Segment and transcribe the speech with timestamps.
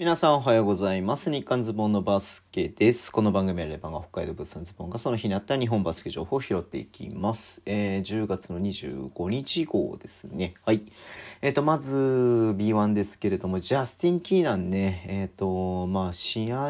[0.00, 1.28] 皆さんおはようございます。
[1.28, 3.10] 日刊ズボンのバスケです。
[3.10, 7.60] この番組はレバンが北海道物産ズボンがその日にあった日本バスケ情報を拾っていきます。
[7.66, 10.54] えー、10月の25日号ですね。
[10.64, 10.82] はい。
[11.42, 16.68] えっ、と、まず B1 ですけれども、ジャスティン・キーナンね、えっ、と、まあ、試合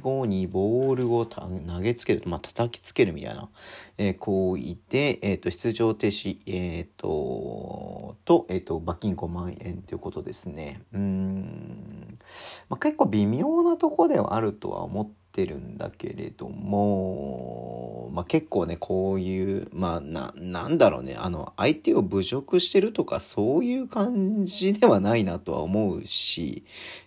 [0.00, 1.48] 後にボールを投
[1.80, 3.48] げつける、まあ、叩きつけるみたいな、
[3.98, 10.80] えー行為で、えっ、と、出場停止、えっ、と、と、えっ、と、罰金5万円ということですね。
[10.92, 12.07] うーん。
[12.68, 26.64] まあ、結構微妙なとこではあるとは思ってるんだけれども、まあ、結構ねこういうまあななんだろうねあの相手を侮辱してるとかそういう感じではないなとは思うし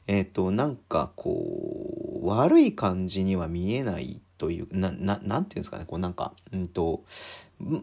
[0.08, 7.04] えっ、となんかこう悪い感じには見えないというなななんていうんですかねこうなんかうんと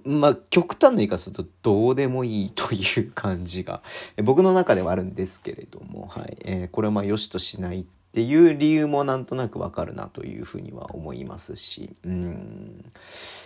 [0.05, 3.81] まあ極端な言い方するとどうでもいいという感じが
[4.25, 6.37] 僕の中ではあるんですけれども、はい。
[6.41, 7.87] えーこれはまあよしとしない
[8.19, 12.85] っていう理由もなんとなくわかるなというふうには思いますしうん。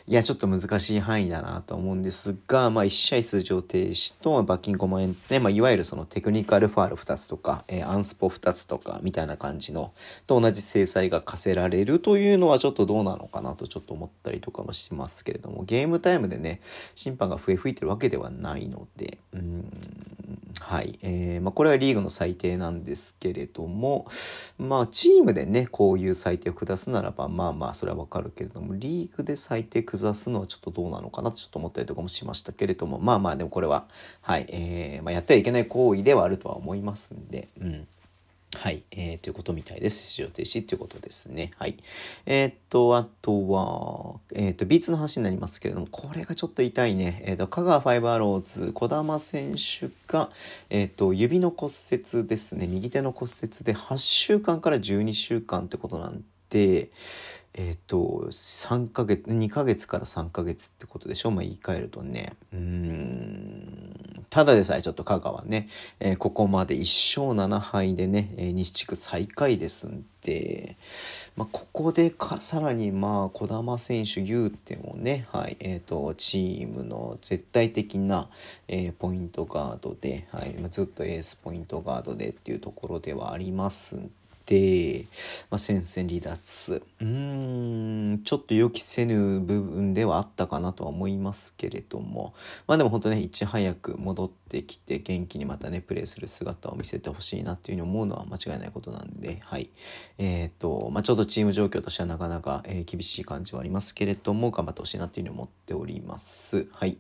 [0.08, 9.92] いやちょっと難しい範囲だなと思うんですが、まあ、1試合出場停止と罰金5万円って、まあ、いわゆるそのテクニカルファール2つとか、えーアンスポ2つとかみたいな感じの
[10.27, 16.62] と同じ制裁が課せられるというのはちょっとどうなのかなとちょっと思ったりとかもしますけれどもゲームタイムでね
[16.94, 19.52] 審判が笛吹いてるわけではないのでうん。
[20.73, 24.06] はい、えーまあ、これはリーグの最低なんですけれども
[24.56, 33.87] まあチームでねこういう裁定を下すならばまあまあそれはわかるけれどもリーグで最低下すのはちょっとどうなのかなとちょっと思ったりとかもしましたけれどもまあまあでもこれは
[34.23, 37.87] はい、えーまあ、やってはいけない行為ではあるとは思いますんでうん。
[38.55, 40.12] はい、えー、ということみたいです。
[40.12, 41.50] 出場停止ということですね。
[41.56, 41.78] はい。
[42.27, 47.22] えーっと、あとは、えーっと、ビーツの話になりますけれども、これがちょっと痛いね。
[47.25, 50.31] えーっと、香川ファイブアローズ、児玉選手が、
[50.70, 52.67] えっと、指の骨折ですね。
[52.67, 56.91] 右手の骨折で8週間から12週間ってことなんで、
[57.55, 61.31] えっ、と、3ヶ月、2ヶ月から3ヶ月ってことでしょ？
[61.31, 62.34] まあ言い換えるとね。
[62.53, 64.12] うーん。
[64.32, 65.69] ただでさえちょっと香川ね、
[66.00, 70.78] えーここまで1勝7敗でね、えー西地区最下位ですんで、
[71.37, 78.31] まあ、ここでかさらにまあ児玉選手言うてもね、はいえー、とチームの絶対的な、
[78.69, 84.10] えーポイントガードで、はいま、ずっとエースポイントガードでっていうところではありますんで、
[85.50, 86.82] まあ、戦線離脱。
[87.00, 92.34] うんちょっと予期せぬ部分ではあったかなとは思いますけれども。
[92.66, 99.70] まあでも本当ねいち早く戻ってきて元気にまたねプレーする姿を見せてほしいなっていうふうに思うのは間違いないことなんではい。
[100.19, 106.66] えっ、とまあちょっとチーム状況としてはなかなか、えー厳しい感じはありますけれども頑張ってほしいなっていうふうに思っております。
[106.72, 106.98] はい、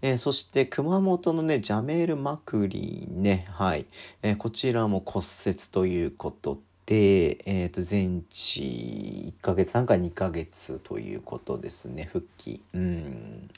[0.00, 3.46] えーそして熊本のねジャメール・マクリーね。
[3.50, 3.86] はい、
[4.22, 12.60] えーこちらも骨折ということで、でえー、と全治1ヶ月半か2ヶ月ということですね復帰。
[12.74, 13.48] うん。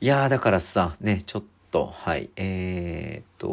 [0.00, 2.28] いやだからさねちょっとはい。
[2.36, 3.46] えっ、と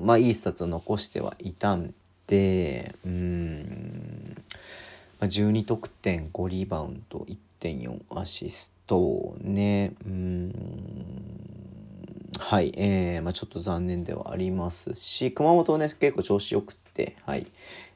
[0.00, 1.92] まあいいスタッツを残してはいたん
[2.26, 4.42] でうん、
[5.20, 7.26] まあ、12得点5リバウンド
[7.60, 9.92] 1.4アシストね。
[10.06, 11.11] うん。
[12.38, 17.46] はい、えーまあ、ちょっと残念ではありますし熊本ね結構調子よくってはい、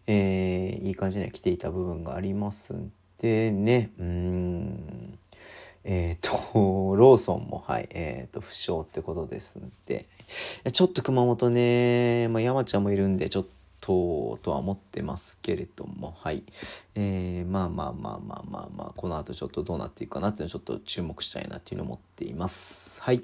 [0.06, 3.90] えーいい感じに来ていた部分がありますんでね。
[3.98, 5.18] うん。
[5.84, 6.30] えっ、と
[6.96, 10.06] ローソンもはいえっ、と負傷ってことですんで。
[10.72, 13.44] ちょっと熊本ね、まあ、山ちゃんもいるんでちょっ
[13.80, 16.42] ととは思ってますけれどもはい。
[16.94, 23.00] えーまあまあまあまあまあまあこの後ちょっとどうなっていくかなっていうのをちょっと注目したいなっていうのを思っています。
[23.00, 23.22] はい。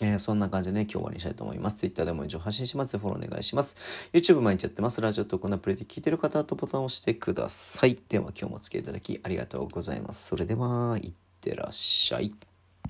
[0.00, 1.76] えーそんな感じでね、今日終わりにしたいと思います。
[1.76, 2.98] Twitter でも以上発信します。
[2.98, 3.76] フォローお願いします。
[4.12, 5.00] YouTube 毎日やってます。
[5.00, 7.98] ラジオとこんなプレイで聞いてる方とボタンを押してください。
[8.08, 10.26] では今日もお付き合いいただきありがとうございます。
[10.26, 12.47] それでは、いってらっしゃい。